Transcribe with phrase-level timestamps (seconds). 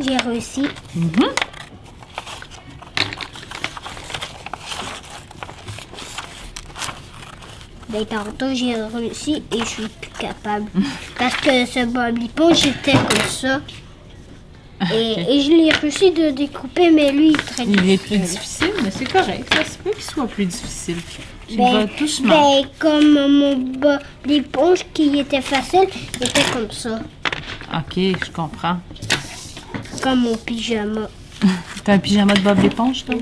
[0.00, 0.62] J'ai réussi.
[0.94, 1.10] Mhm.
[7.88, 10.70] Ben, tantôt, j'ai réussi et je suis plus capable.
[11.18, 13.60] Parce que ce Bob l'éponge, j'étais comme ça.
[14.92, 18.18] Et, et je l'ai réussi de découper, mais lui, il est très Il est plus
[18.18, 18.38] difficile.
[18.40, 19.54] difficile, mais c'est correct.
[19.54, 20.96] Ça se peut qu'il soit plus difficile.
[21.56, 21.86] Ben,
[22.24, 25.86] ben, comme mon Bob l'éponge qui était facile,
[26.20, 27.00] il était comme ça.
[27.74, 28.78] Ok, je comprends.
[30.02, 31.08] Comme mon pyjama.
[31.84, 33.16] T'as un pyjama de Bob l'éponge, toi?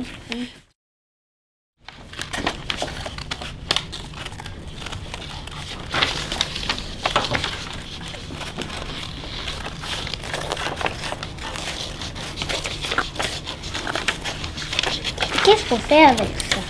[15.51, 16.61] Qu'est-ce qu'on fait avec ça?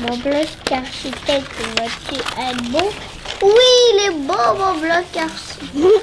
[0.00, 2.90] Mon bloc architecte, va-tu être beau?
[3.42, 6.00] Oui, il est beau, mon bloc architecte.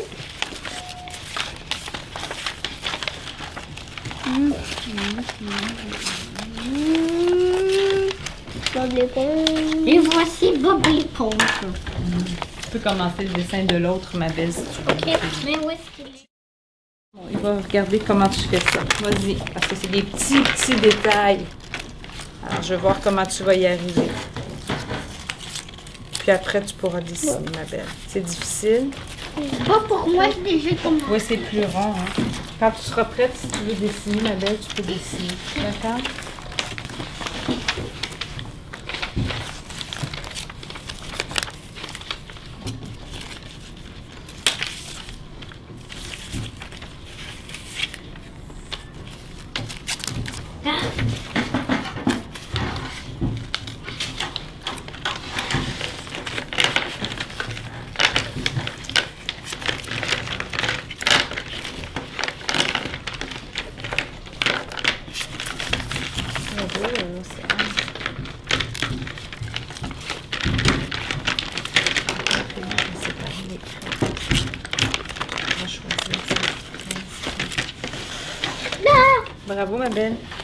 [8.76, 9.88] Bob l'éponge.
[9.88, 11.34] Et voici Bob l'éponge.
[12.62, 14.92] Tu peux commencer le dessin de l'autre, ma belle, si tu veux.
[14.92, 16.30] Ok, mais où est-ce qu'il est?
[17.12, 18.82] Bon, il va regarder comment tu fais ça.
[19.02, 21.44] Vas-y, parce que c'est des petits, petits détails.
[22.48, 24.12] Alors, je vais voir comment tu vas y arriver.
[26.20, 27.86] Puis après, tu pourras dessiner, ma belle.
[28.08, 28.92] C'est difficile.
[29.66, 31.06] Pas pour moi, j'ai déjà commencé.
[31.10, 31.96] Oui, c'est plus rond.
[31.98, 32.24] Hein.
[32.60, 35.34] Quand tu seras prête, si tu veux dessiner, ma belle, tu peux dessiner.
[35.56, 35.98] D'accord?
[37.42, 37.48] Très beau, euh, l'océan.
[37.48, 37.58] Séparer les
[47.98, 48.28] crayons.
[50.46, 50.59] On va choisir ça.
[79.50, 80.39] Bravo, ma belle.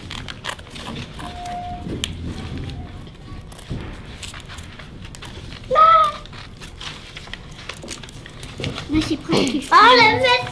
[8.95, 9.35] Mais c'est presque.
[9.38, 9.75] Oh,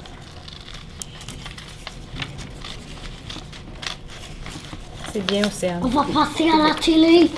[5.12, 5.81] C'est bien, Océane.
[5.82, 7.28] On va passer à la télé.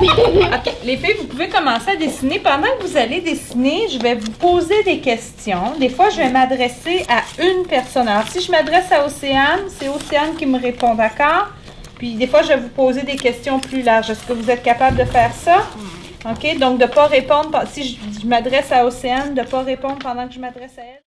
[0.00, 0.74] OK.
[0.84, 2.38] Les filles, vous pouvez commencer à dessiner.
[2.38, 5.72] Pendant que vous allez dessiner, je vais vous poser des questions.
[5.80, 8.06] Des fois, je vais m'adresser à une personne.
[8.06, 11.48] Alors, si je m'adresse à Océane, c'est Océane qui me répond, d'accord?
[11.96, 14.10] Puis, des fois, je vais vous poser des questions plus larges.
[14.10, 15.66] Est-ce que vous êtes capable de faire ça?
[16.24, 16.58] OK?
[16.58, 17.62] Donc, de pas répondre.
[17.68, 20.82] Si je, je m'adresse à Océane, de ne pas répondre pendant que je m'adresse à
[20.82, 21.07] elle?